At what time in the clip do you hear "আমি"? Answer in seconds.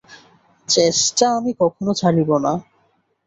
1.37-1.51